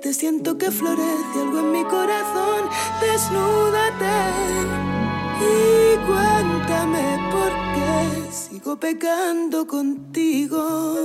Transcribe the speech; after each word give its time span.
quererte 0.00 0.14
siento 0.14 0.56
que 0.56 0.70
florece 0.70 1.40
algo 1.40 1.58
en 1.60 1.72
mi 1.72 1.84
corazón. 1.84 2.68
Desnúdate 3.00 4.06
y 5.40 5.96
cuéntame 6.06 7.18
por 7.30 7.50
qué 7.74 8.32
sigo 8.32 8.76
pecando 8.76 9.66
contigo. 9.66 10.96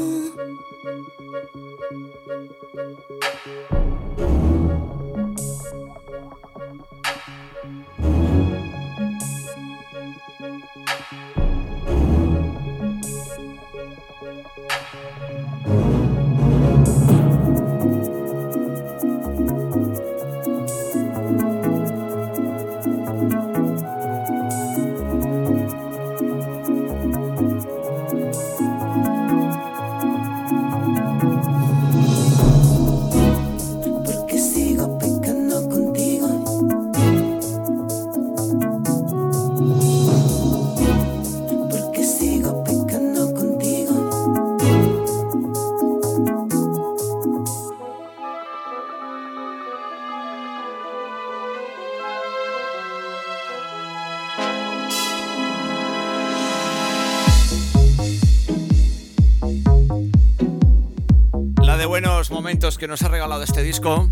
Que 62.86 62.90
nos 62.90 63.02
ha 63.02 63.08
regalado 63.08 63.42
este 63.42 63.64
disco. 63.64 64.12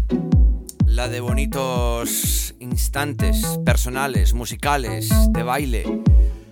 La 0.88 1.08
de 1.08 1.20
bonitos 1.20 2.56
instantes 2.60 3.60
personales, 3.64 4.34
musicales, 4.34 5.12
de 5.30 5.44
baile. 5.44 6.02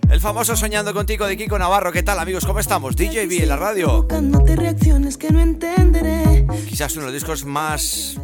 El 0.08 0.20
famoso 0.20 0.54
Soñando 0.54 0.94
contigo 0.94 1.26
de 1.26 1.36
Kiko 1.36 1.58
Navarro. 1.58 1.90
¿Qué 1.90 2.04
tal, 2.04 2.20
amigos? 2.20 2.46
¿Cómo 2.46 2.60
estamos? 2.60 2.94
DJ 2.94 3.26
B 3.26 3.42
en 3.42 3.48
la 3.48 3.56
radio. 3.56 4.02
Buscándote 4.02 4.54
reacciones 4.54 5.18
que 5.18 5.32
no 5.32 5.40
entenderé. 5.40 6.46
Quizás 6.68 6.92
uno 6.92 7.06
de 7.06 7.12
los 7.12 7.14
discos 7.14 7.44
más 7.44 8.16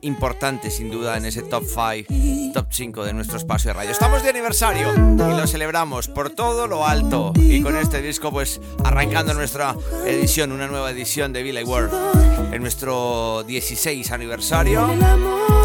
importantes, 0.00 0.76
sin 0.76 0.90
duda, 0.90 1.18
en 1.18 1.26
ese 1.26 1.42
top 1.42 1.64
5, 1.66 2.54
top 2.54 2.66
5 2.70 3.04
de 3.04 3.12
nuestro 3.12 3.36
espacio 3.36 3.68
de 3.68 3.74
radio. 3.74 3.90
Estamos 3.90 4.22
de 4.22 4.30
aniversario 4.30 4.90
y 4.94 5.36
lo 5.36 5.46
celebramos 5.46 6.08
por 6.08 6.30
todo 6.30 6.66
lo 6.66 6.86
alto. 6.86 7.34
Y 7.36 7.60
con 7.60 7.76
este 7.76 8.00
disco, 8.00 8.30
pues, 8.30 8.58
arrancando 8.84 9.34
nuestra 9.34 9.76
edición, 10.06 10.50
una 10.50 10.66
nueva 10.66 10.90
edición 10.92 11.34
de 11.34 11.42
Villa 11.42 11.62
World. 11.62 12.37
En 12.52 12.62
nuestro 12.62 13.44
16 13.46 14.10
aniversario. 14.10 14.86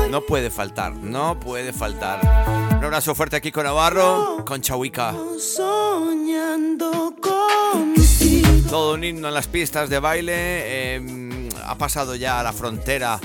No 0.10 0.22
puede 0.22 0.50
faltar, 0.50 0.96
no 0.96 1.40
puede 1.40 1.74
faltar. 1.74 2.20
Un 2.78 2.84
abrazo 2.84 3.16
fuerte 3.16 3.36
aquí 3.36 3.52
con 3.52 3.64
Navarro, 3.64 4.44
con 4.46 4.62
Chahuica. 4.62 5.16
Todo 8.70 8.94
un 8.94 9.04
himno 9.04 9.28
en 9.28 9.34
las 9.34 9.48
pistas 9.48 9.90
de 9.90 10.00
baile. 10.00 10.34
eh, 10.36 11.34
ha 11.66 11.78
pasado 11.78 12.16
ya 12.16 12.40
a 12.40 12.44
la 12.44 12.54
frontera 12.54 13.20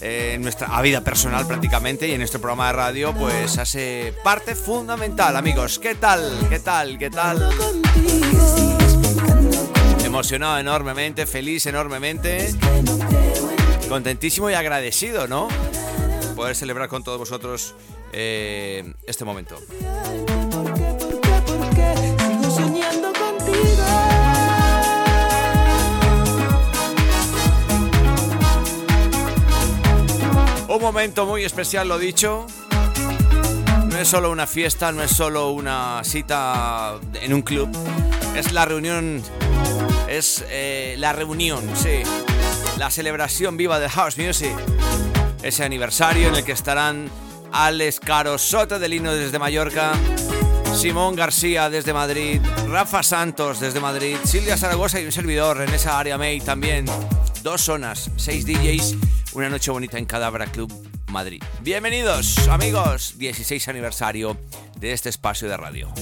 eh, 0.00 0.32
en 0.34 0.42
nuestra 0.42 0.80
vida 0.82 1.00
personal 1.02 1.46
prácticamente 1.46 2.06
y 2.06 2.12
en 2.12 2.18
nuestro 2.18 2.40
programa 2.40 2.68
de 2.68 2.72
radio 2.74 3.14
pues 3.14 3.58
hace 3.58 4.14
parte 4.22 4.54
fundamental 4.54 5.36
amigos 5.36 5.78
¿qué 5.78 5.94
tal? 5.94 6.30
¿qué 6.48 6.60
tal? 6.60 6.98
¿qué 6.98 7.10
tal? 7.10 7.48
Emocionado 10.18 10.58
enormemente 10.58 11.26
feliz 11.26 11.64
enormemente 11.66 12.52
contentísimo 13.88 14.50
y 14.50 14.54
agradecido 14.54 15.28
¿no? 15.28 15.46
poder 16.34 16.56
celebrar 16.56 16.88
con 16.88 17.04
todos 17.04 17.20
vosotros 17.20 17.76
eh, 18.12 18.94
este 19.06 19.24
momento. 19.24 19.60
Un 30.68 30.82
momento 30.82 31.26
muy 31.26 31.44
especial, 31.44 31.86
lo 31.86 31.96
dicho. 31.96 32.44
No 33.86 33.96
es 33.96 34.08
solo 34.08 34.32
una 34.32 34.48
fiesta, 34.48 34.90
no 34.90 35.00
es 35.04 35.12
solo 35.12 35.52
una 35.52 36.02
cita 36.02 36.98
en 37.22 37.32
un 37.32 37.42
club. 37.42 37.70
Es 38.34 38.52
la 38.52 38.64
reunión. 38.64 39.22
Eh, 40.18 40.96
la 40.98 41.12
reunión, 41.12 41.64
sí. 41.76 42.02
La 42.76 42.90
celebración 42.90 43.56
viva 43.56 43.78
de 43.78 43.88
House 43.88 44.18
Music. 44.18 44.52
Ese 45.42 45.62
aniversario 45.62 46.28
en 46.28 46.34
el 46.34 46.44
que 46.44 46.50
estarán 46.50 47.08
Alex 47.52 48.00
Caro 48.00 48.36
Soto 48.36 48.80
del 48.80 48.90
Lino 48.90 49.14
desde 49.14 49.38
Mallorca. 49.38 49.92
Simón 50.74 51.14
García 51.14 51.70
desde 51.70 51.92
Madrid, 51.92 52.40
Rafa 52.68 53.02
Santos 53.02 53.60
desde 53.60 53.80
Madrid, 53.80 54.16
Silvia 54.24 54.56
Zaragoza 54.56 55.00
y 55.00 55.04
un 55.04 55.12
servidor 55.12 55.60
en 55.60 55.72
esa 55.72 55.98
área 55.98 56.18
May 56.18 56.40
también. 56.40 56.86
Dos 57.42 57.62
zonas, 57.62 58.10
seis 58.16 58.44
DJs, 58.44 58.96
una 59.34 59.48
noche 59.48 59.70
bonita 59.70 59.98
en 59.98 60.04
Cadabra 60.04 60.46
Club 60.46 60.72
Madrid. 61.06 61.42
Bienvenidos 61.62 62.48
amigos, 62.48 63.14
16 63.18 63.68
aniversario 63.68 64.36
de 64.78 64.92
este 64.92 65.08
espacio 65.10 65.48
de 65.48 65.56
radio. 65.56 65.92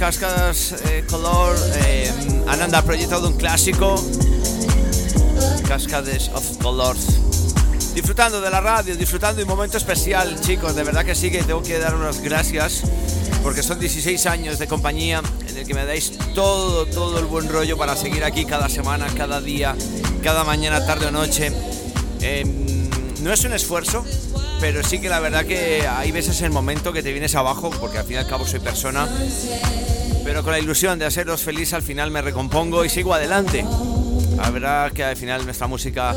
Cascadas 0.00 0.72
eh, 0.86 1.04
Color, 1.10 1.54
eh, 1.84 2.10
Ananda 2.48 2.78
ha 2.78 2.82
proyectado 2.82 3.28
un 3.28 3.36
clásico, 3.36 4.02
Cascades 5.68 6.30
of 6.32 6.56
Colors. 6.56 7.20
Disfrutando 7.92 8.40
de 8.40 8.50
la 8.50 8.62
radio, 8.62 8.96
disfrutando 8.96 9.36
de 9.36 9.42
un 9.42 9.50
momento 9.50 9.76
especial, 9.76 10.40
chicos, 10.40 10.74
de 10.74 10.84
verdad 10.84 11.04
que 11.04 11.14
sí 11.14 11.30
que 11.30 11.42
tengo 11.42 11.62
que 11.62 11.78
dar 11.78 11.94
unas 11.94 12.22
gracias, 12.22 12.80
porque 13.42 13.62
son 13.62 13.78
16 13.78 14.24
años 14.24 14.58
de 14.58 14.66
compañía 14.66 15.20
en 15.46 15.56
el 15.58 15.66
que 15.66 15.74
me 15.74 15.84
dais 15.84 16.12
todo, 16.34 16.86
todo 16.86 17.18
el 17.18 17.26
buen 17.26 17.50
rollo 17.50 17.76
para 17.76 17.94
seguir 17.94 18.24
aquí 18.24 18.46
cada 18.46 18.70
semana, 18.70 19.06
cada 19.14 19.42
día, 19.42 19.76
cada 20.22 20.44
mañana, 20.44 20.86
tarde 20.86 21.08
o 21.08 21.10
noche. 21.10 21.52
Em, 22.22 22.88
no 23.20 23.34
es 23.34 23.44
un 23.44 23.52
esfuerzo, 23.52 24.02
pero 24.60 24.82
sí 24.82 25.00
que 25.00 25.08
la 25.08 25.20
verdad 25.20 25.46
que 25.46 25.86
hay 25.86 26.12
veces 26.12 26.42
el 26.42 26.50
momento 26.50 26.92
que 26.92 27.02
te 27.02 27.12
vienes 27.12 27.34
abajo, 27.34 27.70
porque 27.80 27.98
al 27.98 28.04
fin 28.04 28.16
y 28.16 28.18
al 28.18 28.26
cabo 28.26 28.46
soy 28.46 28.60
persona, 28.60 29.08
pero 30.22 30.42
con 30.42 30.52
la 30.52 30.58
ilusión 30.58 30.98
de 30.98 31.06
haceros 31.06 31.40
feliz 31.40 31.72
al 31.72 31.82
final 31.82 32.10
me 32.10 32.20
recompongo 32.20 32.84
y 32.84 32.90
sigo 32.90 33.14
adelante. 33.14 33.64
La 34.36 34.50
verdad 34.50 34.92
que 34.92 35.02
al 35.02 35.16
final 35.16 35.44
nuestra 35.44 35.66
música 35.66 36.14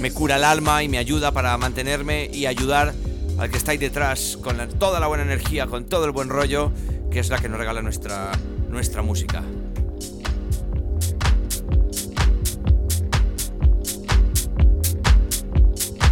me 0.00 0.10
cura 0.10 0.36
el 0.36 0.44
alma 0.44 0.82
y 0.82 0.88
me 0.88 0.98
ayuda 0.98 1.32
para 1.32 1.56
mantenerme 1.56 2.28
y 2.32 2.46
ayudar 2.46 2.92
al 3.38 3.50
que 3.50 3.56
está 3.56 3.72
ahí 3.72 3.78
detrás 3.78 4.38
con 4.42 4.56
toda 4.78 4.98
la 4.98 5.06
buena 5.06 5.22
energía, 5.22 5.66
con 5.66 5.84
todo 5.86 6.04
el 6.04 6.10
buen 6.10 6.28
rollo, 6.28 6.72
que 7.10 7.20
es 7.20 7.28
la 7.28 7.38
que 7.38 7.48
nos 7.48 7.58
regala 7.58 7.80
nuestra, 7.80 8.32
nuestra 8.68 9.02
música. 9.02 9.42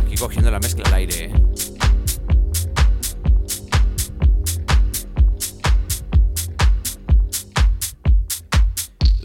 Aquí 0.07 0.17
cogiendo 0.17 0.51
la 0.51 0.61
mezcla 0.61 0.85
al 0.87 0.95
aire. 0.95 1.25
¿eh? 1.25 1.42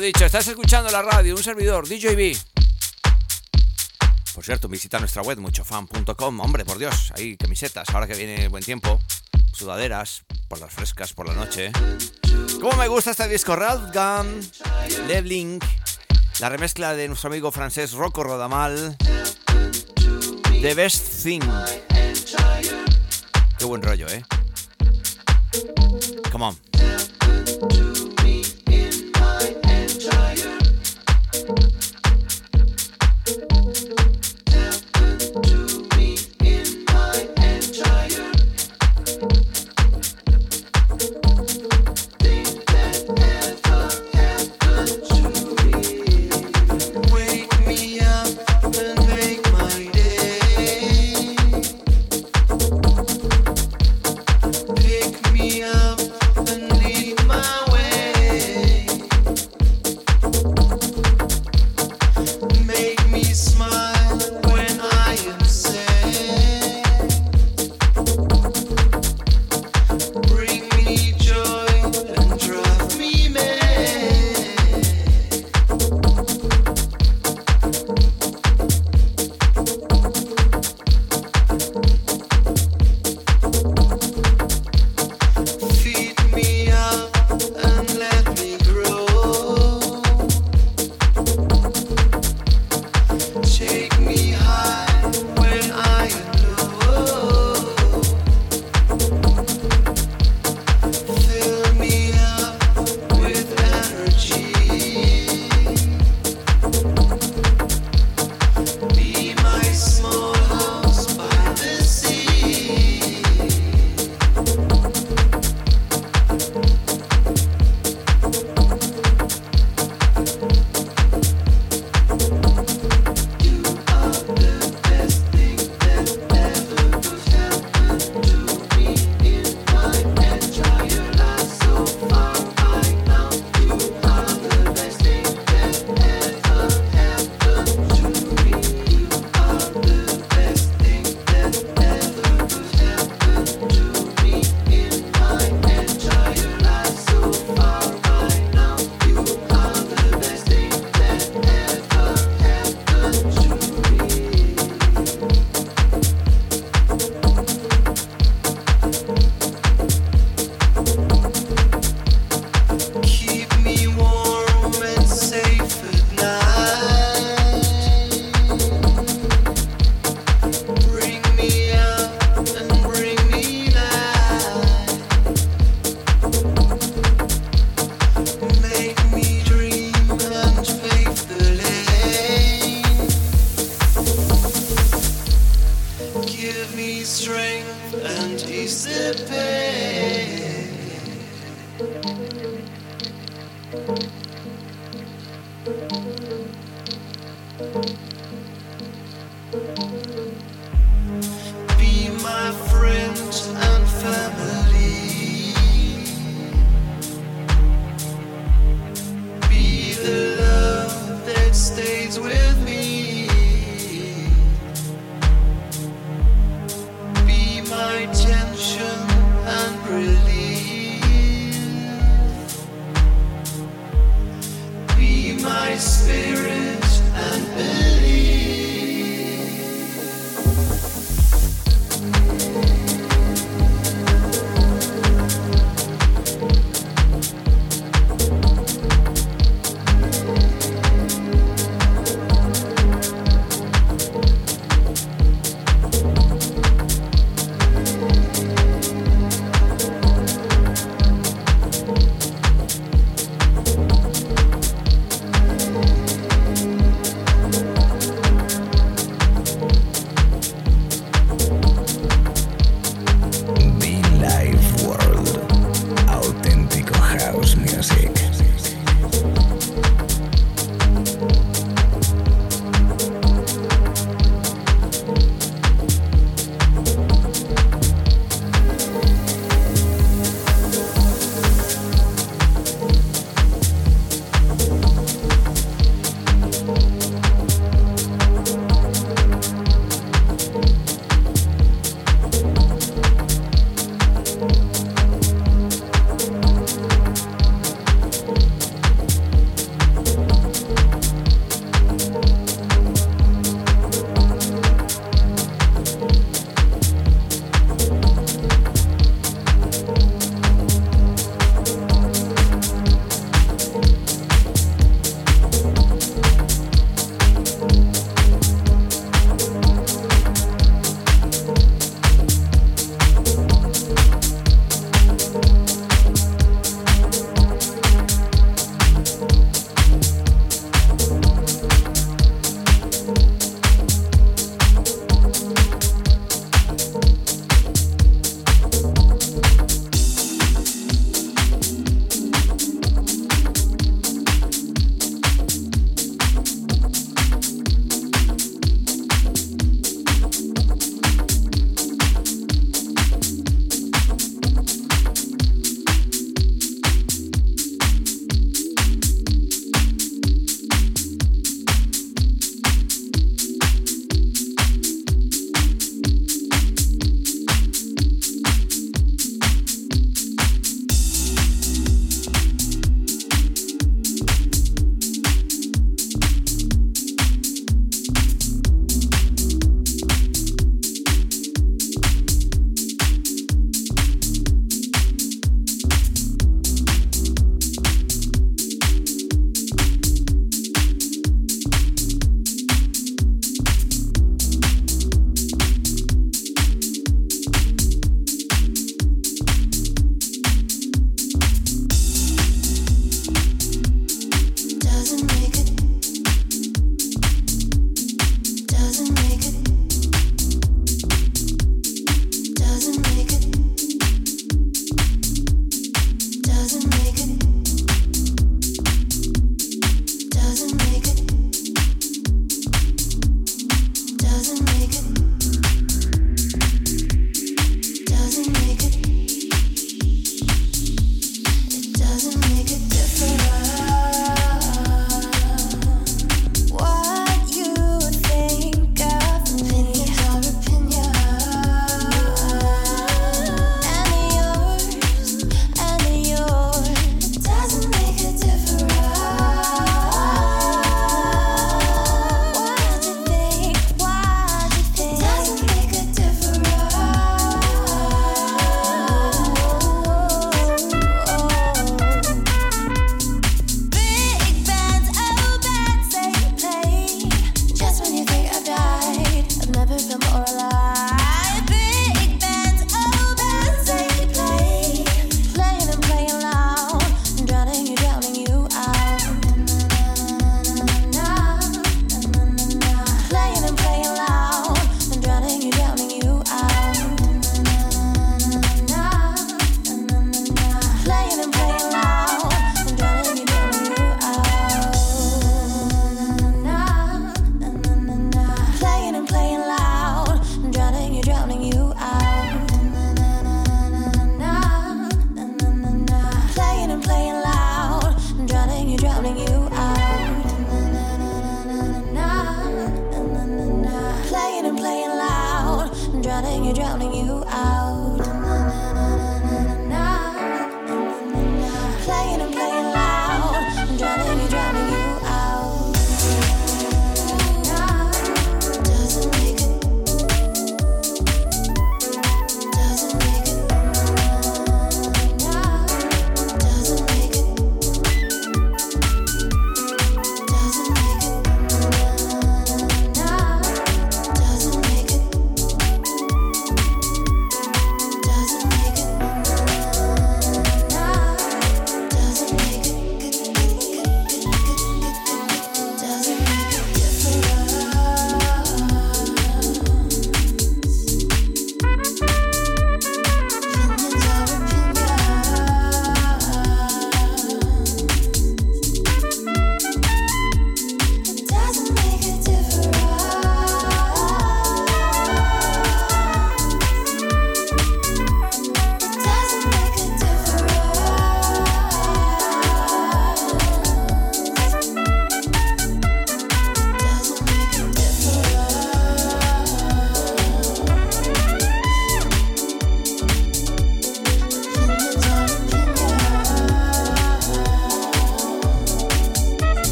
Dicho, 0.00 0.24
estás 0.24 0.46
escuchando 0.46 0.90
la 0.90 1.02
radio, 1.02 1.34
un 1.34 1.42
servidor, 1.42 1.88
DJB. 1.88 2.36
Por 4.32 4.44
cierto, 4.44 4.68
visita 4.68 5.00
nuestra 5.00 5.22
web 5.22 5.38
muchofan.com. 5.38 6.40
Hombre, 6.40 6.64
por 6.64 6.78
Dios, 6.78 7.12
hay 7.16 7.36
camisetas, 7.36 7.88
ahora 7.90 8.06
que 8.06 8.14
viene 8.14 8.46
buen 8.46 8.62
tiempo. 8.62 9.00
Sudaderas, 9.52 10.24
por 10.46 10.60
las 10.60 10.72
frescas, 10.72 11.12
por 11.12 11.26
la 11.26 11.34
noche. 11.34 11.72
¿Cómo 12.60 12.76
me 12.76 12.86
gusta 12.86 13.10
este 13.10 13.26
disco? 13.28 13.56
Ralph 13.56 13.92
Gunn, 13.92 14.40
Levling, 15.08 15.58
la 16.38 16.48
remezcla 16.48 16.94
de 16.94 17.08
nuestro 17.08 17.28
amigo 17.28 17.50
francés 17.50 17.92
Rocco 17.92 18.22
Rodamal. 18.22 18.96
The 20.62 20.74
Best 20.74 21.24
Thing. 21.24 21.42
Qué 23.58 23.64
buen 23.64 23.82
rollo, 23.82 24.06
¿eh? 24.08 24.22
Come 26.30 26.44
on. 26.44 27.97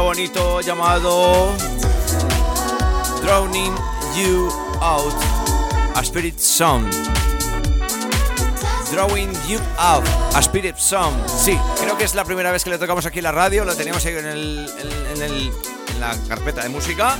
Bonito 0.00 0.60
llamado 0.60 1.52
Drowning 3.22 3.74
You 4.16 4.48
Out, 4.80 5.14
a 5.94 6.00
Spirit 6.02 6.38
Song. 6.38 6.84
Drawing 8.92 9.32
You 9.48 9.58
Out, 9.78 10.04
a 10.34 10.40
Spirit 10.40 10.76
Song. 10.76 11.14
Sí, 11.26 11.58
creo 11.80 11.96
que 11.96 12.04
es 12.04 12.14
la 12.14 12.24
primera 12.24 12.52
vez 12.52 12.64
que 12.64 12.70
le 12.70 12.78
tocamos 12.78 13.06
aquí 13.06 13.18
en 13.18 13.24
la 13.24 13.32
radio, 13.32 13.64
lo 13.64 13.74
teníamos 13.74 14.04
ahí 14.06 14.14
en, 14.14 14.26
el, 14.26 14.70
en, 15.20 16.00
la 16.00 16.16
carpeta 16.28 16.62
de 16.62 16.68
música 16.68 17.16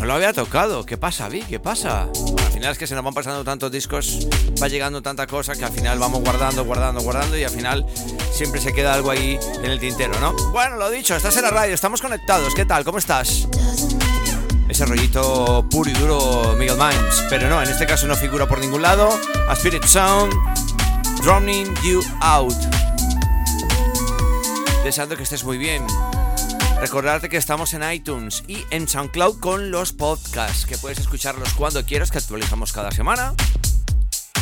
no 0.00 0.06
lo 0.06 0.14
había 0.14 0.32
tocado. 0.32 0.86
¿Qué 0.86 0.96
pasa, 0.96 1.28
Vi? 1.28 1.42
¿Qué 1.42 1.60
pasa? 1.60 2.04
al 2.04 2.52
final 2.52 2.72
es 2.72 2.78
que 2.78 2.86
se 2.86 2.94
nos 2.94 3.04
van 3.04 3.12
pasando 3.12 3.44
tantos 3.44 3.70
discos, 3.70 4.26
va 4.60 4.68
llegando 4.68 5.02
tanta 5.02 5.26
cosa 5.26 5.54
que 5.54 5.64
al 5.64 5.72
final 5.72 5.98
vamos 5.98 6.20
guardando, 6.20 6.64
guardando, 6.64 7.02
guardando 7.02 7.36
y 7.36 7.44
al 7.44 7.50
final 7.50 7.86
siempre 8.32 8.60
se 8.60 8.72
queda 8.72 8.94
algo 8.94 9.10
ahí 9.10 9.38
en 9.62 9.70
el 9.70 9.78
tintero, 9.78 10.18
¿no? 10.20 10.34
Bueno, 10.52 10.76
lo 10.76 10.90
dicho, 10.90 11.14
estás 11.14 11.36
en 11.36 11.42
la 11.42 11.50
radio, 11.50 11.74
estamos 11.74 12.00
conectados. 12.00 12.54
¿Qué 12.54 12.64
tal? 12.64 12.82
¿Cómo 12.84 12.98
estás? 12.98 13.46
Ese 14.68 14.86
rollito 14.86 15.66
puro 15.70 15.90
y 15.90 15.92
duro 15.92 16.54
Miguel 16.58 16.76
Minds, 16.76 17.26
pero 17.28 17.48
no, 17.48 17.62
en 17.62 17.68
este 17.68 17.86
caso 17.86 18.06
no 18.06 18.16
figura 18.16 18.48
por 18.48 18.58
ningún 18.58 18.82
lado. 18.82 19.10
A 19.48 19.52
Spirit 19.52 19.84
Sound, 19.84 20.32
Drowning 21.22 21.74
You 21.82 22.02
Out. 22.20 22.56
Deseando 24.82 25.16
que 25.16 25.24
estés 25.24 25.44
muy 25.44 25.58
bien. 25.58 25.84
Recordarte 26.80 27.28
que 27.28 27.36
estamos 27.36 27.74
en 27.74 27.82
iTunes 27.92 28.42
y 28.48 28.64
en 28.70 28.88
SoundCloud 28.88 29.38
con 29.38 29.70
los 29.70 29.92
podcasts, 29.92 30.64
que 30.64 30.78
puedes 30.78 30.98
escucharlos 30.98 31.52
cuando 31.52 31.84
quieras, 31.84 32.10
que 32.10 32.16
actualizamos 32.16 32.72
cada 32.72 32.90
semana. 32.90 33.34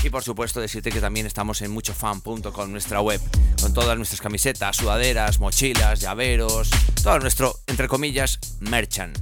Y 0.05 0.11
por 0.11 0.23
supuesto 0.23 0.61
decirte 0.61 0.93
que 0.93 1.01
también 1.01 1.27
estamos 1.27 1.61
en 1.63 1.73
muchofan.com, 1.73 2.71
nuestra 2.71 3.01
web, 3.01 3.21
con 3.61 3.75
todas 3.75 3.97
nuestras 3.97 4.21
camisetas, 4.21 4.77
sudaderas, 4.77 5.41
mochilas, 5.41 5.99
llaveros, 5.99 6.71
todo 7.03 7.19
nuestro, 7.19 7.57
entre 7.67 7.89
comillas, 7.89 8.39
merchant. 8.61 9.19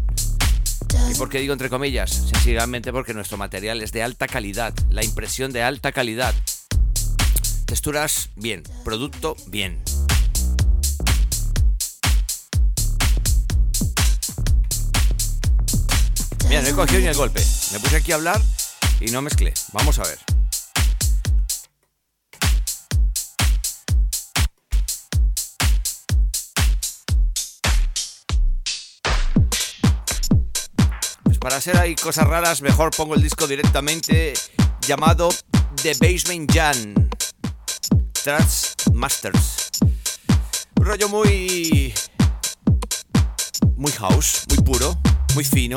¿Y 1.10 1.14
por 1.14 1.30
qué 1.30 1.38
digo 1.38 1.54
entre 1.54 1.70
comillas? 1.70 2.10
Sencillamente 2.10 2.92
porque 2.92 3.14
nuestro 3.14 3.38
material 3.38 3.80
es 3.80 3.92
de 3.92 4.02
alta 4.02 4.26
calidad, 4.26 4.74
la 4.90 5.02
impresión 5.02 5.52
de 5.52 5.62
alta 5.62 5.90
calidad. 5.90 6.34
Texturas 7.64 8.28
bien, 8.36 8.62
producto 8.84 9.36
bien. 9.46 9.82
Mira, 16.48 16.62
no 16.62 16.68
he 16.68 16.72
cogido 16.72 17.00
ni 17.00 17.06
el 17.06 17.14
golpe. 17.14 17.42
Me 17.72 17.80
puse 17.80 17.96
aquí 17.96 18.12
a 18.12 18.16
hablar 18.16 18.40
y 19.00 19.06
no 19.06 19.22
mezclé. 19.22 19.52
Vamos 19.72 19.98
a 19.98 20.04
ver. 20.04 20.18
para 31.46 31.58
hacer 31.58 31.76
ahí 31.76 31.94
cosas 31.94 32.26
raras, 32.26 32.60
mejor 32.60 32.90
pongo 32.90 33.14
el 33.14 33.22
disco 33.22 33.46
directamente 33.46 34.34
llamado 34.80 35.28
The 35.80 35.94
Basement 35.94 36.52
Jan 36.52 37.08
Trans 38.24 38.74
Masters. 38.92 39.68
Un 40.74 40.84
rollo 40.84 41.08
muy. 41.08 41.94
muy 43.76 43.92
house, 43.92 44.42
muy 44.48 44.58
puro, 44.58 44.98
muy 45.36 45.44
fino. 45.44 45.76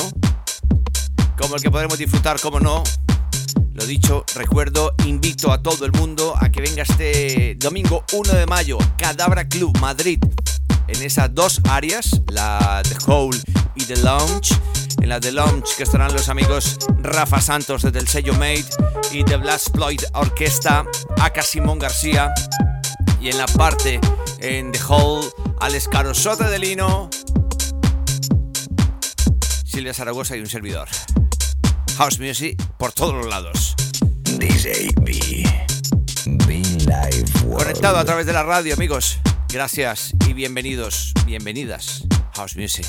Como 1.40 1.56
el 1.56 1.62
que 1.62 1.72
podremos 1.72 1.98
disfrutar, 1.98 2.40
como 2.40 2.60
no. 2.60 2.84
Lo 3.74 3.86
dicho, 3.86 4.26
recuerdo, 4.36 4.94
invito 5.06 5.54
a 5.54 5.64
todo 5.64 5.86
el 5.86 5.94
mundo 5.94 6.36
a 6.38 6.50
que 6.50 6.62
venga 6.62 6.84
este 6.84 7.56
domingo 7.56 8.04
1 8.12 8.34
de 8.34 8.46
mayo, 8.46 8.78
Cadabra 8.98 9.48
Club 9.48 9.78
Madrid, 9.80 10.20
en 10.88 11.02
esas 11.02 11.34
dos 11.34 11.62
áreas, 11.70 12.22
la 12.28 12.82
The 12.84 12.98
Hole 13.08 13.38
y 13.76 13.86
The 13.86 13.98
Lounge 13.98 14.54
en 15.02 15.08
la 15.08 15.20
de 15.22 15.32
Lounge 15.32 15.76
que 15.78 15.84
estarán 15.84 16.12
los 16.12 16.28
amigos 16.28 16.78
Rafa 17.02 17.40
Santos 17.40 17.84
desde 17.84 18.00
el 18.00 18.08
sello 18.08 18.34
Made 18.34 18.66
y 19.14 19.24
The 19.24 19.38
Blast 19.38 19.72
Floyd 19.74 20.02
Orquesta, 20.14 20.86
Aka 21.22 21.42
Simón 21.42 21.80
García 21.80 22.34
y 23.22 23.30
en 23.30 23.38
la 23.38 23.46
parte 23.46 24.02
en 24.40 24.72
The 24.74 24.80
Hall 24.88 25.24
Alex 25.62 25.88
Carosote 25.88 26.46
de 26.46 26.60
Lino, 26.60 27.10
Silvia 29.66 29.94
Zaragoza 29.94 30.36
y 30.36 30.42
un 30.42 30.48
servidor. 30.48 30.90
House 32.00 32.18
Music 32.18 32.58
por 32.78 32.94
todos 32.94 33.14
los 33.14 33.26
lados. 33.26 33.76
DJ 34.24 34.88
B. 35.02 35.12
Live 36.26 37.54
Conectado 37.54 37.98
a 37.98 38.06
través 38.06 38.26
de 38.26 38.32
la 38.32 38.42
radio, 38.42 38.74
amigos. 38.74 39.20
Gracias 39.50 40.14
y 40.26 40.32
bienvenidos, 40.32 41.14
bienvenidas. 41.26 42.06
House 42.36 42.56
Music. 42.56 42.86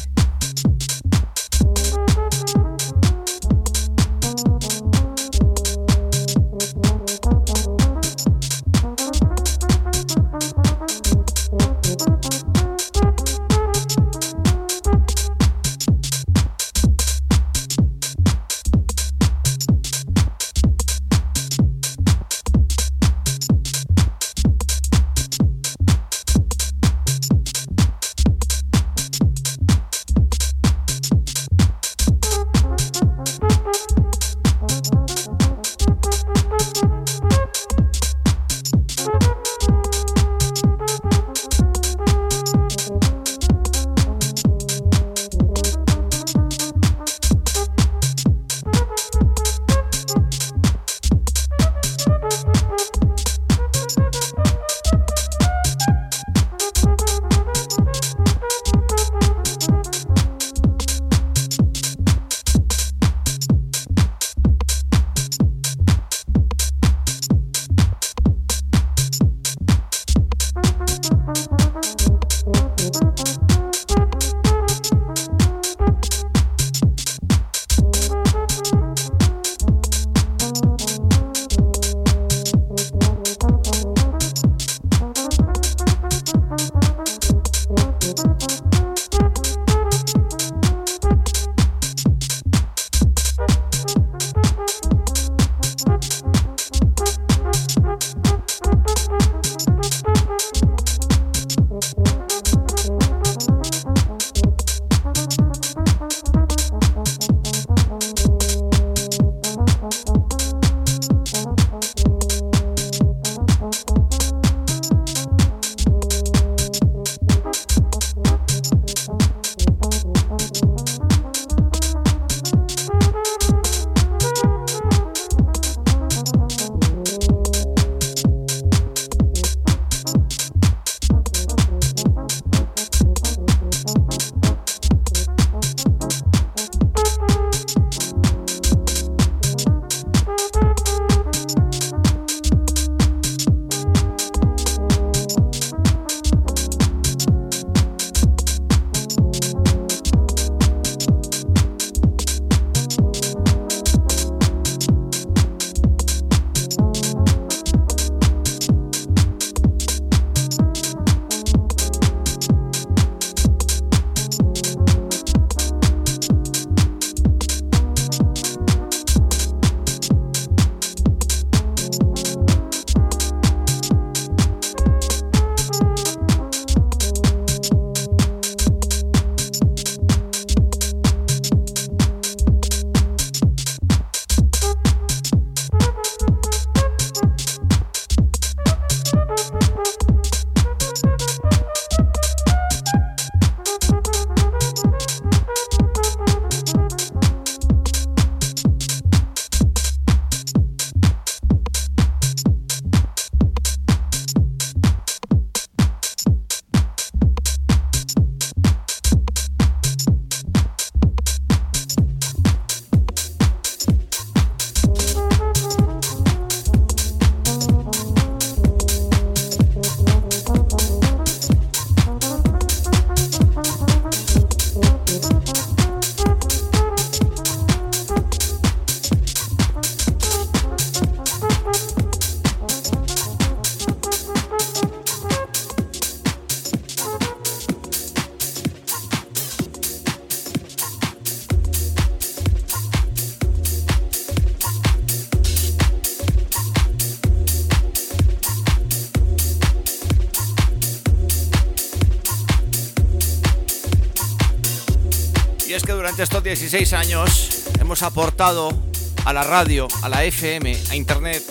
16 256.50 256.92
años 256.94 257.62
hemos 257.80 258.02
aportado 258.02 258.76
a 259.24 259.32
la 259.32 259.44
radio, 259.44 259.86
a 260.02 260.08
la 260.08 260.24
FM, 260.24 260.76
a 260.90 260.96
Internet, 260.96 261.44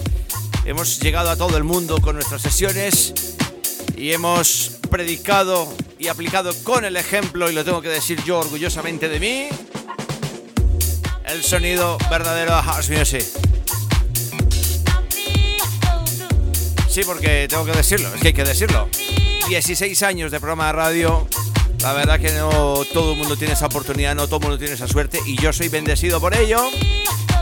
hemos 0.65 0.99
llegado 0.99 1.29
a 1.29 1.37
todo 1.37 1.55
el 1.55 1.63
mundo 1.63 2.01
con 2.01 2.15
nuestras 2.15 2.41
sesiones 2.41 3.13
y 3.95 4.11
hemos 4.11 4.71
predicado 4.91 5.73
y 5.99 6.09
aplicado 6.09 6.53
con 6.65 6.83
el 6.83 6.97
ejemplo, 6.97 7.49
y 7.49 7.53
lo 7.53 7.63
tengo 7.63 7.81
que 7.81 7.87
decir 7.87 8.21
yo 8.25 8.39
orgullosamente 8.39 9.07
de 9.07 9.21
mí, 9.21 9.47
el 11.27 11.43
sonido 11.43 11.97
verdadero 12.09 12.53
de 12.57 12.61
House 12.61 12.89
Music. 12.89 13.23
Sí, 16.89 17.03
porque 17.05 17.47
tengo 17.49 17.63
que 17.63 17.71
decirlo, 17.71 18.13
es 18.13 18.19
que 18.19 18.27
hay 18.27 18.33
que 18.33 18.43
decirlo. 18.43 18.89
16 19.47 20.03
años 20.03 20.29
de 20.29 20.41
programa 20.41 20.67
de 20.67 20.73
radio 20.73 21.25
la 21.81 21.93
verdad 21.93 22.19
que 22.19 22.31
no 22.31 22.83
todo 22.93 23.13
el 23.13 23.17
mundo 23.17 23.37
tiene 23.37 23.53
esa 23.53 23.67
oportunidad, 23.67 24.15
no 24.15 24.27
todo 24.27 24.37
el 24.37 24.41
mundo 24.43 24.57
tiene 24.57 24.73
esa 24.73 24.87
suerte 24.87 25.19
y 25.25 25.37
yo 25.37 25.53
soy 25.53 25.69
bendecido 25.69 26.19
por 26.19 26.35
ello. 26.35 26.69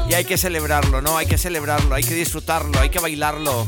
Y 0.10 0.14
hay 0.14 0.26
que 0.26 0.38
celebrarlo, 0.38 1.02
¿no? 1.02 1.18
Hay 1.18 1.26
que 1.26 1.38
celebrarlo, 1.38 1.94
hay 1.94 2.04
que 2.04 2.14
disfrutarlo, 2.14 2.80
hay 2.80 2.90
que 2.90 3.00
bailarlo. 3.00 3.66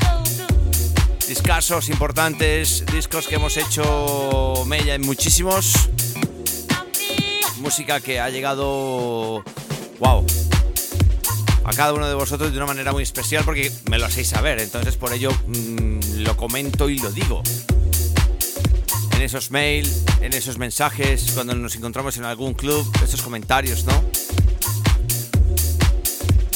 Discasos 1.28 1.90
importantes, 1.90 2.86
discos 2.94 3.28
que 3.28 3.36
hemos 3.36 3.58
hecho 3.58 4.64
Mella 4.66 4.96
en 4.96 5.02
muchísimos. 5.02 5.90
Música 7.58 8.00
que 8.00 8.20
ha 8.20 8.30
llegado, 8.30 9.44
wow, 10.00 10.26
a 11.66 11.74
cada 11.74 11.94
uno 11.94 12.08
de 12.08 12.14
vosotros 12.14 12.52
de 12.52 12.58
una 12.58 12.68
manera 12.68 12.94
muy 12.94 13.04
especial 13.04 13.44
porque 13.44 13.72
me 13.90 13.98
lo 13.98 14.06
hacéis 14.06 14.30
saber. 14.30 14.60
Entonces 14.60 14.96
por 14.96 15.14
ello 15.14 15.32
mm, 15.48 16.22
lo 16.22 16.38
comento 16.38 16.90
y 16.90 17.00
lo 17.00 17.12
digo 17.12 17.44
en 19.20 19.26
esos 19.26 19.52
mails, 19.52 20.06
en 20.22 20.32
esos 20.32 20.58
mensajes, 20.58 21.32
cuando 21.34 21.54
nos 21.54 21.76
encontramos 21.76 22.16
en 22.16 22.24
algún 22.24 22.54
club, 22.54 22.90
esos 23.04 23.22
comentarios, 23.22 23.84
¿no? 23.84 24.02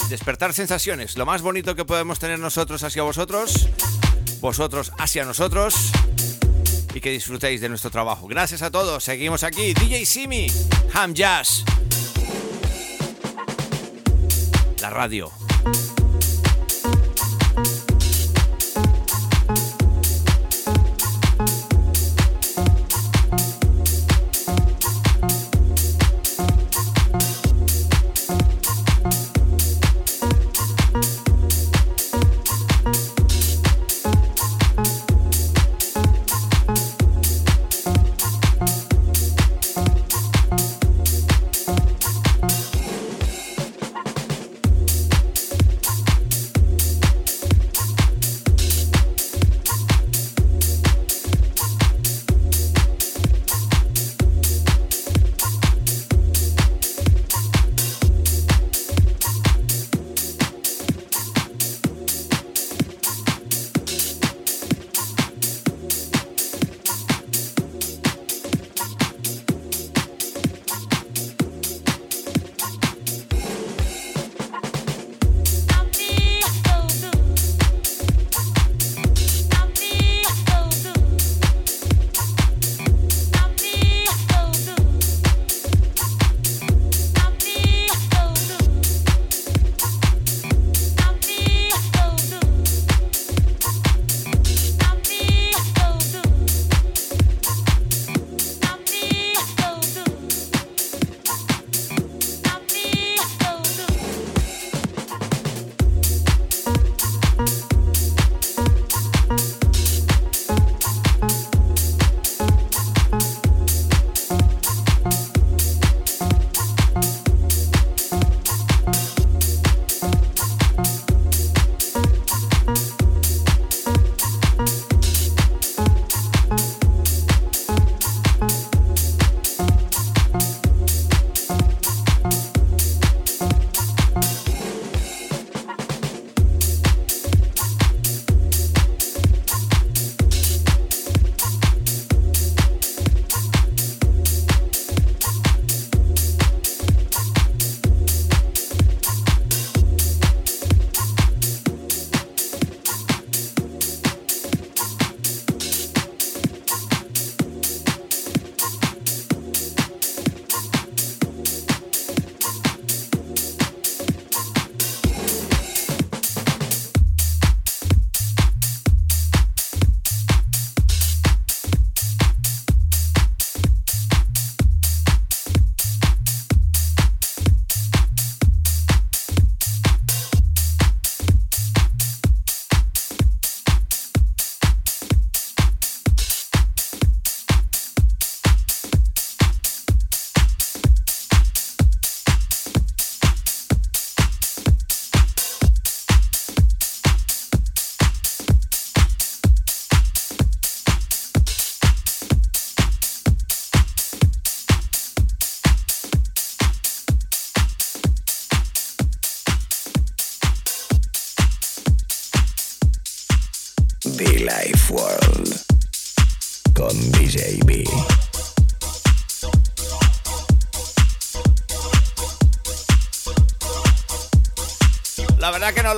Despertar 0.07 0.53
sensaciones, 0.53 1.17
lo 1.17 1.25
más 1.25 1.41
bonito 1.41 1.75
que 1.75 1.83
podemos 1.83 2.19
tener 2.19 2.39
nosotros 2.39 2.81
hacia 2.83 3.03
vosotros, 3.03 3.67
vosotros 4.39 4.93
hacia 4.97 5.25
nosotros 5.25 5.91
y 6.93 7.01
que 7.01 7.11
disfrutéis 7.11 7.59
de 7.59 7.67
nuestro 7.67 7.91
trabajo. 7.91 8.27
Gracias 8.27 8.61
a 8.61 8.71
todos, 8.71 9.03
seguimos 9.03 9.43
aquí, 9.43 9.73
DJ 9.73 10.05
Simi, 10.05 10.47
Ham 10.93 11.13
Jazz, 11.13 11.65
la 14.79 14.89
radio. 14.89 15.42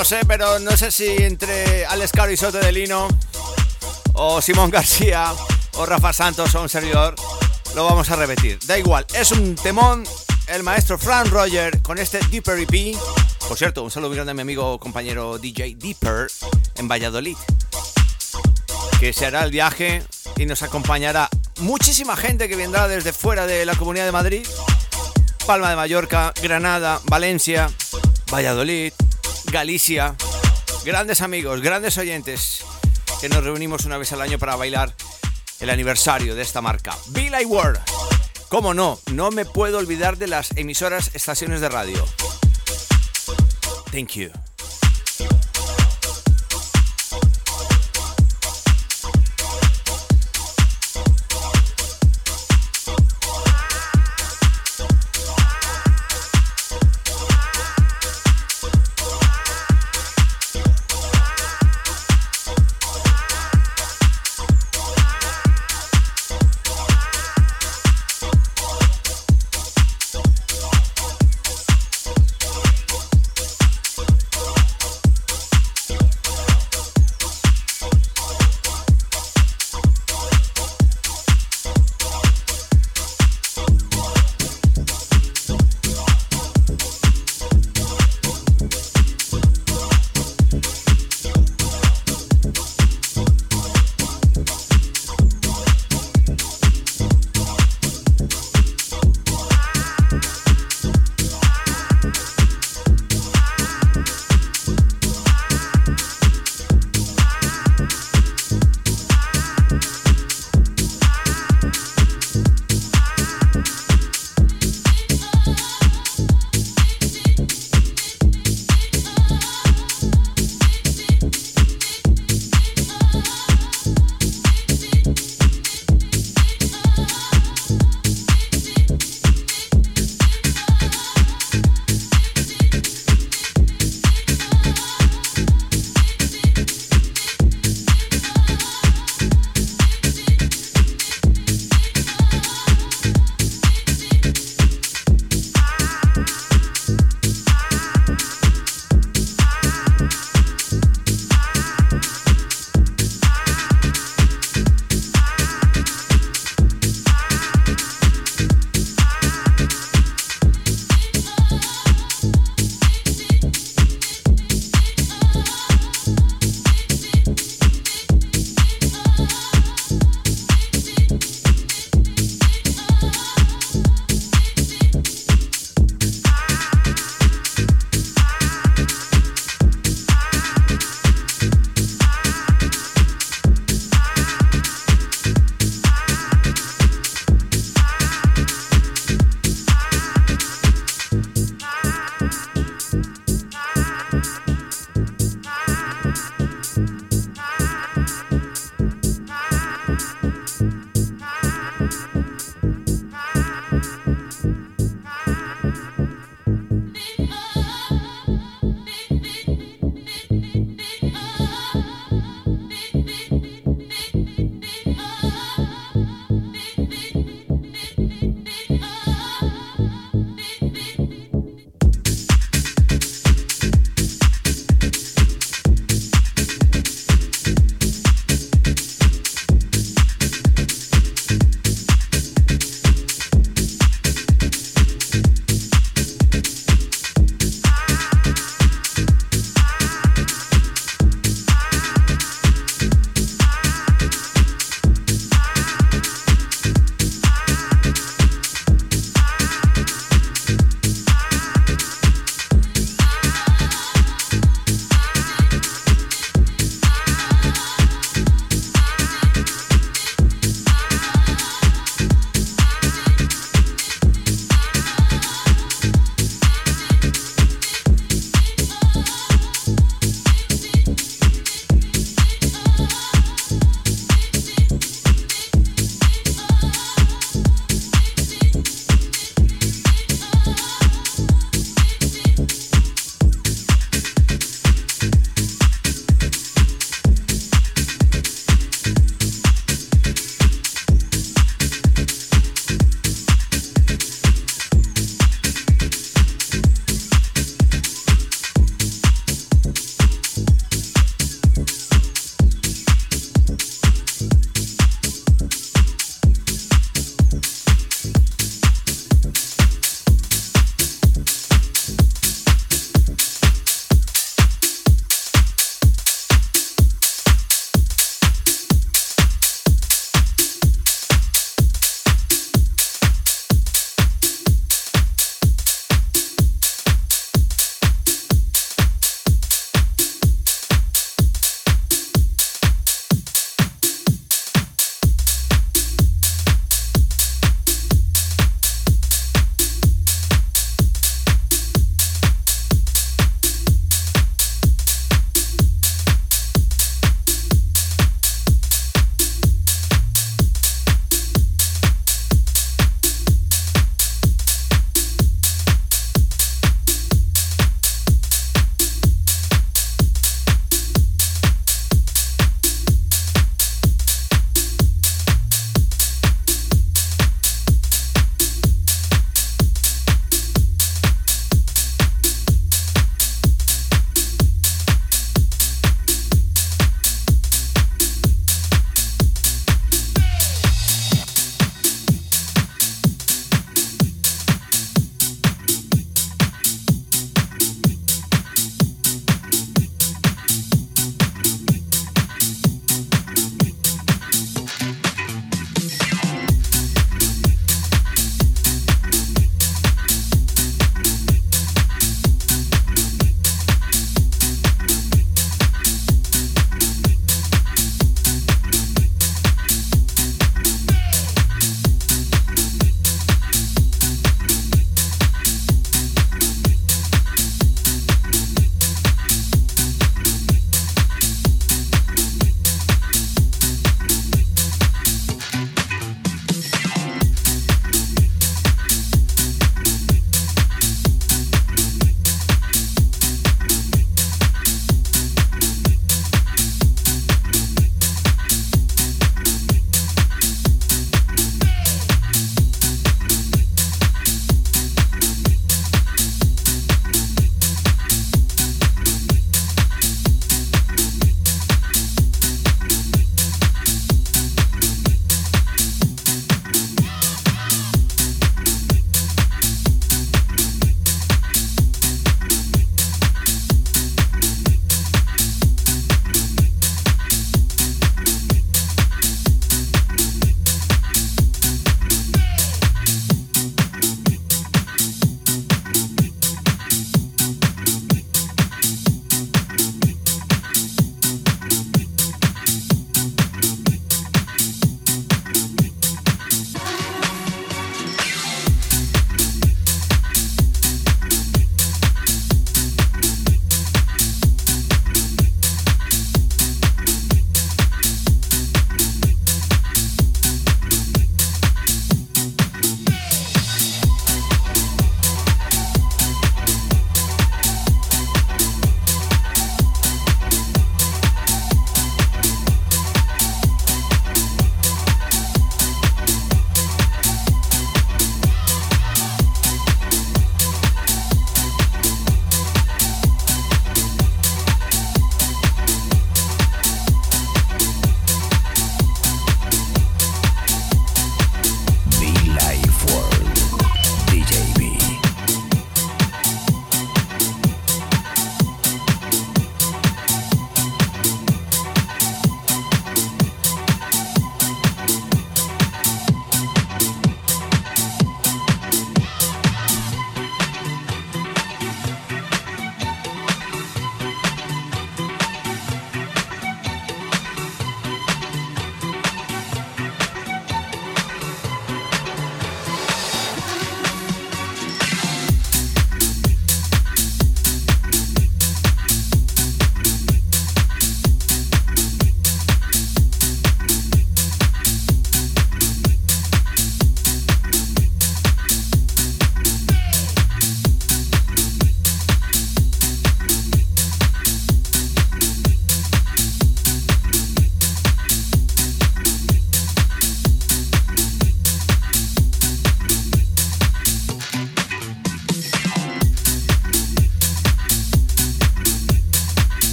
Lo 0.00 0.04
sé, 0.04 0.20
pero 0.26 0.58
no 0.60 0.76
sé 0.76 0.90
si 0.90 1.08
entre 1.08 1.84
Alex 1.86 2.12
Caro 2.12 2.30
y 2.30 2.36
Soto 2.36 2.58
de 2.58 2.72
Lino, 2.72 3.08
o 4.14 4.40
Simón 4.40 4.70
García, 4.70 5.32
o 5.74 5.84
Rafa 5.84 6.12
Santos, 6.12 6.54
o 6.54 6.62
un 6.62 6.68
servidor, 6.68 7.14
lo 7.74 7.84
vamos 7.84 8.08
a 8.10 8.16
repetir. 8.16 8.58
Da 8.66 8.78
igual, 8.78 9.04
es 9.14 9.32
un 9.32 9.56
temón, 9.56 10.04
el 10.46 10.62
maestro 10.62 10.96
Frank 10.96 11.28
Roger 11.28 11.82
con 11.82 11.98
este 11.98 12.20
Deeper 12.30 12.58
EP. 12.60 12.96
Por 13.48 13.58
cierto, 13.58 13.82
un 13.82 13.90
saludo 13.90 14.10
grande 14.10 14.30
a 14.30 14.34
mi 14.34 14.42
amigo 14.42 14.78
compañero 14.78 15.38
DJ 15.38 15.74
Deeper 15.76 16.28
en 16.76 16.88
Valladolid, 16.88 17.36
que 19.00 19.14
se 19.14 19.24
hará 19.24 19.44
el 19.44 19.50
viaje 19.50 20.02
y 20.36 20.44
nos 20.44 20.62
acompañará 20.62 21.30
muchísima 21.60 22.16
gente 22.16 22.50
que 22.50 22.56
vendrá 22.56 22.86
desde 22.86 23.14
fuera 23.14 23.46
de 23.46 23.64
la 23.64 23.74
Comunidad 23.74 24.04
de 24.04 24.12
Madrid, 24.12 24.46
Palma 25.46 25.70
de 25.70 25.76
Mallorca, 25.76 26.34
Granada, 26.42 27.00
Valencia, 27.04 27.70
Valladolid, 28.30 28.92
Galicia. 29.46 30.14
Grandes 30.84 31.22
amigos, 31.22 31.62
grandes 31.62 31.96
oyentes 31.96 32.62
que 33.22 33.30
nos 33.30 33.42
reunimos 33.42 33.86
una 33.86 33.96
vez 33.96 34.12
al 34.12 34.20
año 34.20 34.38
para 34.38 34.54
bailar 34.56 34.94
el 35.60 35.70
aniversario 35.70 36.34
de 36.34 36.42
esta 36.42 36.60
marca. 36.60 36.94
Be 37.06 37.30
Like 37.30 37.46
World. 37.46 37.80
No, 38.74 39.00
no 39.12 39.30
me 39.30 39.46
puedo 39.46 39.78
olvidar 39.78 40.18
de 40.18 40.26
las 40.26 40.50
emisoras 40.56 41.10
estaciones 41.14 41.62
de 41.62 41.70
radio. 41.70 42.04
Thank 43.92 44.10
you. 44.16 44.49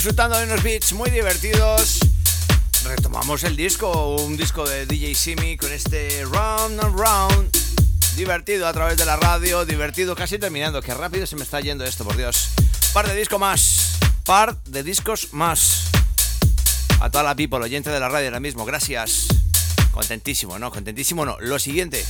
Disfrutando 0.00 0.38
de 0.38 0.44
unos 0.44 0.62
beats 0.62 0.94
muy 0.94 1.10
divertidos. 1.10 1.98
Retomamos 2.84 3.44
el 3.44 3.54
disco, 3.54 4.16
un 4.16 4.34
disco 4.34 4.66
de 4.66 4.86
DJ 4.86 5.14
Simi 5.14 5.58
con 5.58 5.70
este 5.70 6.24
Round 6.24 6.82
and 6.82 6.98
Round. 6.98 7.50
Divertido 8.16 8.66
a 8.66 8.72
través 8.72 8.96
de 8.96 9.04
la 9.04 9.16
radio, 9.16 9.66
divertido 9.66 10.16
casi 10.16 10.38
terminando. 10.38 10.80
Qué 10.80 10.94
rápido 10.94 11.26
se 11.26 11.36
me 11.36 11.42
está 11.42 11.60
yendo 11.60 11.84
esto, 11.84 12.02
por 12.02 12.16
Dios. 12.16 12.48
Par 12.94 13.06
de 13.06 13.14
discos 13.14 13.38
más, 13.38 13.98
par 14.24 14.56
de 14.64 14.82
discos 14.82 15.34
más. 15.34 15.90
A 17.02 17.10
toda 17.10 17.22
la 17.22 17.34
people, 17.34 17.58
oyente 17.58 17.90
de 17.90 18.00
la 18.00 18.08
radio 18.08 18.28
ahora 18.28 18.40
mismo, 18.40 18.64
gracias. 18.64 19.26
Contentísimo, 19.92 20.58
¿no? 20.58 20.70
Contentísimo, 20.70 21.26
no. 21.26 21.38
Lo 21.40 21.58
siguiente. 21.58 22.06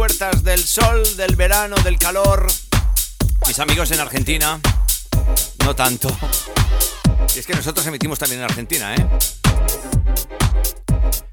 Puertas 0.00 0.42
del 0.42 0.64
sol, 0.64 1.02
del 1.18 1.36
verano, 1.36 1.76
del 1.84 1.98
calor. 1.98 2.46
Mis 3.46 3.58
amigos 3.58 3.90
en 3.90 4.00
Argentina, 4.00 4.58
no 5.62 5.76
tanto. 5.76 6.08
Y 7.36 7.38
es 7.38 7.46
que 7.46 7.52
nosotros 7.52 7.86
emitimos 7.86 8.18
también 8.18 8.40
en 8.40 8.46
Argentina, 8.46 8.94
¿eh? 8.94 9.06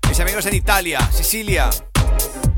Mis 0.09 0.19
amigos 0.19 0.47
en 0.47 0.55
Italia, 0.55 0.99
Sicilia. 1.13 1.69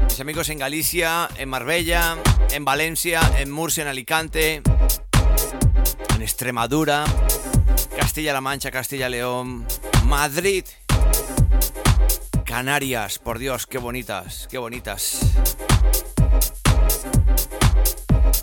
Mis 0.06 0.20
amigos 0.20 0.50
en 0.50 0.58
Galicia, 0.58 1.30
en 1.38 1.48
Marbella, 1.48 2.18
en 2.50 2.66
Valencia, 2.66 3.22
en 3.38 3.52
Murcia, 3.52 3.84
en 3.84 3.90
Alicante, 3.90 4.64
en 6.16 6.22
Extremadura, 6.24 7.06
Castilla-La 7.96 8.42
Mancha, 8.42 8.72
Castilla-León, 8.72 9.68
Madrid 10.06 10.64
Canarias, 12.50 13.20
por 13.20 13.38
Dios, 13.38 13.68
qué 13.68 13.78
bonitas, 13.78 14.48
qué 14.50 14.58
bonitas. 14.58 15.20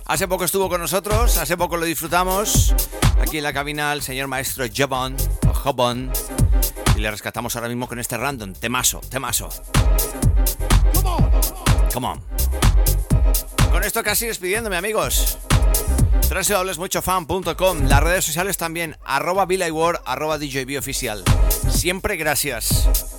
Hace 0.08 0.28
poco 0.28 0.44
estuvo 0.44 0.68
con 0.68 0.80
nosotros, 0.80 1.36
hace 1.36 1.56
poco 1.56 1.76
lo 1.76 1.84
disfrutamos. 1.84 2.72
Aquí 3.20 3.38
en 3.38 3.42
la 3.42 3.52
cabina 3.52 3.92
el 3.92 4.02
señor 4.02 4.28
maestro 4.28 4.64
Jobon, 4.74 5.16
Jobon. 5.52 6.12
Y 6.96 7.00
le 7.00 7.10
rescatamos 7.10 7.56
ahora 7.56 7.68
mismo 7.68 7.88
con 7.88 7.98
este 7.98 8.16
random. 8.16 8.52
Temaso, 8.54 9.00
temaso. 9.10 9.48
Come 11.92 12.06
on. 12.06 12.22
Con 13.72 13.82
esto 13.82 14.02
casi 14.04 14.26
despidiéndome, 14.26 14.76
amigos. 14.76 15.38
www.muchofan.com 16.30 17.80
Las 17.88 18.02
redes 18.02 18.24
sociales 18.24 18.56
también, 18.56 18.96
arroba 19.04 19.44
Ward, 19.44 20.02
arroba 20.06 20.38
DJB 20.38 20.78
oficial. 20.78 21.24
Siempre 21.68 22.16
gracias. 22.16 23.15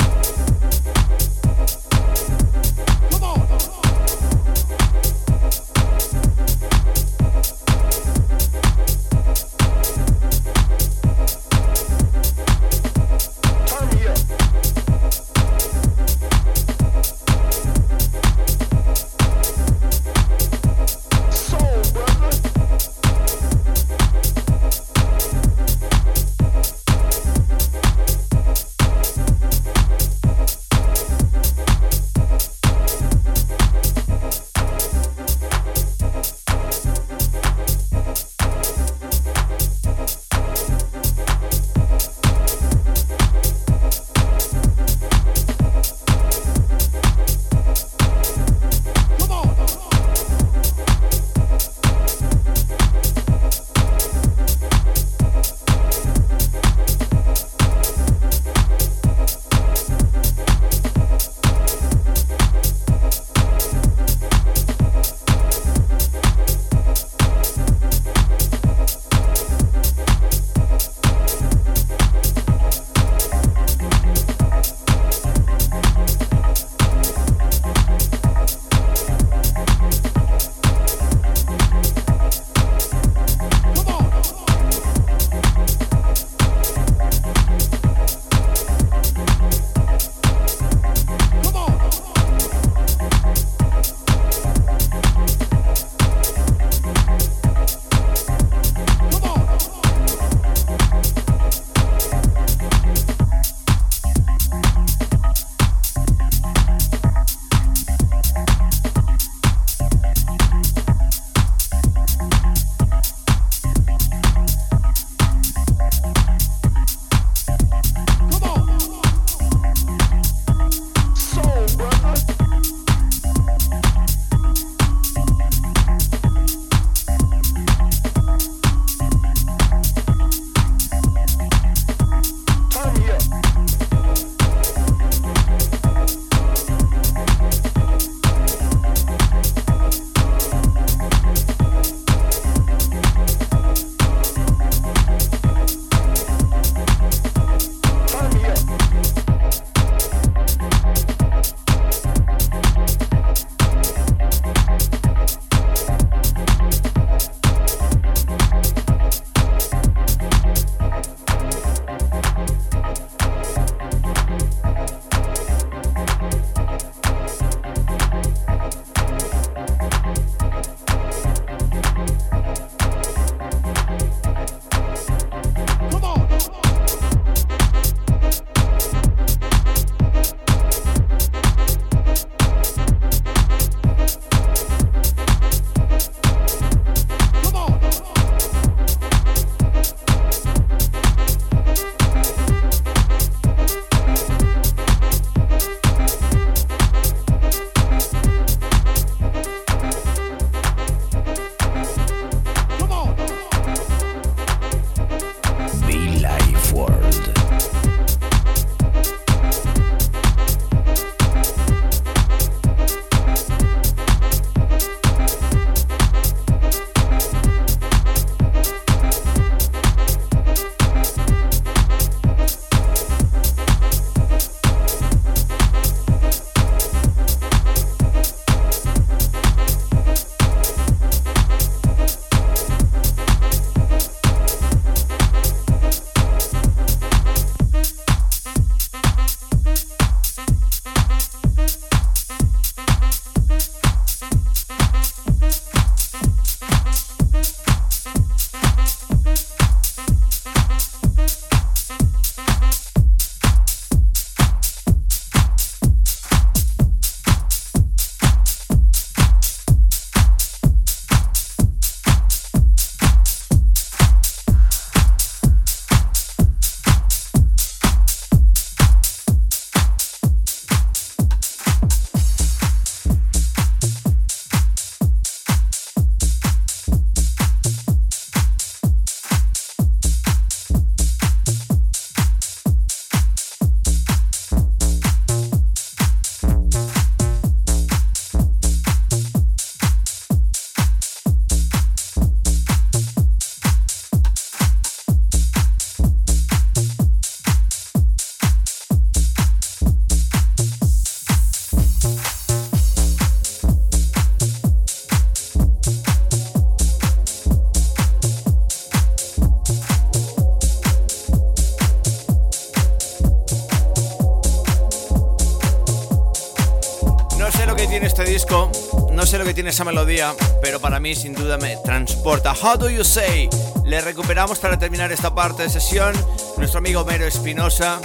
Sé 319.27 319.37
lo 319.37 319.43
que 319.43 319.53
tiene 319.53 319.71
esa 319.71 319.83
melodía, 319.83 320.33
pero 320.61 320.79
para 320.79 321.01
mí 321.01 321.13
sin 321.13 321.33
duda 321.33 321.57
me 321.57 321.75
transporta. 321.83 322.53
How 322.53 322.77
do 322.77 322.89
you 322.89 323.03
say? 323.03 323.49
Le 323.83 323.99
recuperamos 323.99 324.57
para 324.57 324.79
terminar 324.79 325.11
esta 325.11 325.35
parte 325.35 325.63
de 325.63 325.69
sesión 325.69 326.13
nuestro 326.55 326.77
amigo 326.77 327.03
Mero 327.03 327.25
Espinosa 327.25 327.99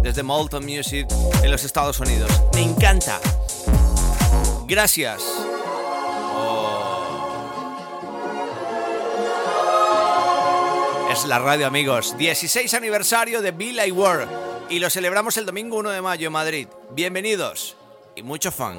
desde 0.00 0.22
Molten 0.22 0.64
Music 0.64 1.06
en 1.42 1.50
los 1.50 1.64
Estados 1.64 2.00
Unidos. 2.00 2.30
Me 2.54 2.62
encanta. 2.62 3.20
Gracias. 4.66 5.22
Es 11.12 11.26
la 11.26 11.40
radio, 11.40 11.66
amigos. 11.66 12.16
16 12.16 12.72
aniversario 12.72 13.42
de 13.42 13.50
Bill 13.50 13.80
I 13.86 13.92
World 13.92 14.30
y 14.70 14.78
lo 14.78 14.88
celebramos 14.88 15.36
el 15.36 15.44
domingo 15.44 15.76
1 15.76 15.90
de 15.90 16.00
mayo 16.00 16.28
en 16.28 16.32
Madrid. 16.32 16.68
Bienvenidos 16.92 17.76
y 18.16 18.22
mucho 18.22 18.50
funk. 18.50 18.78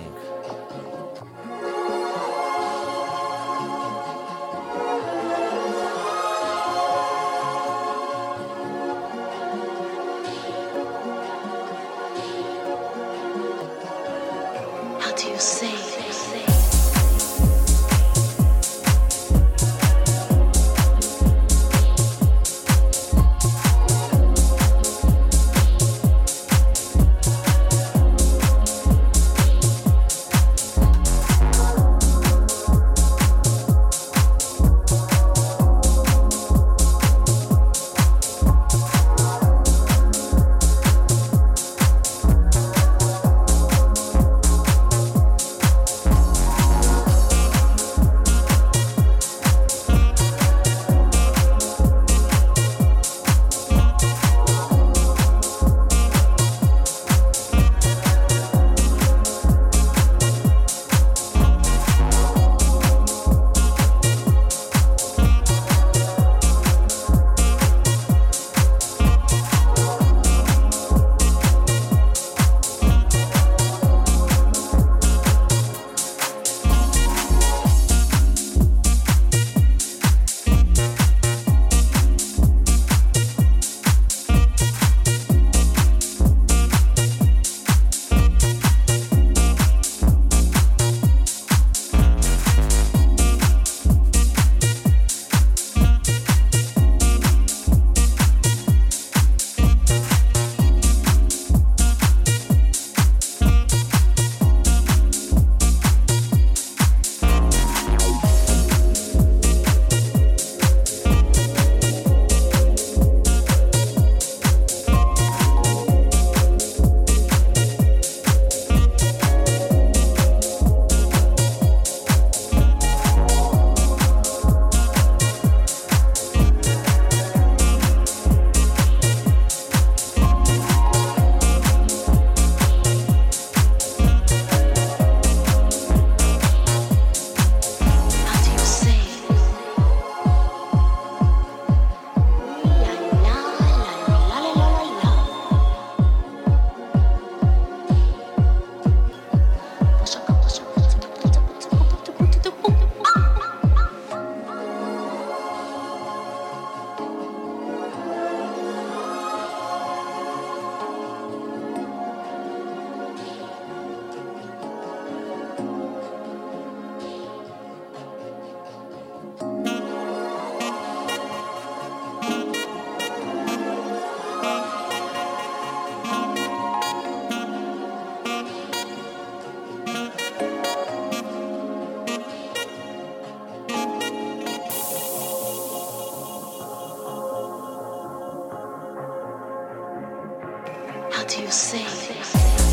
do 191.28 191.42
you 191.42 191.50
say? 191.50 192.65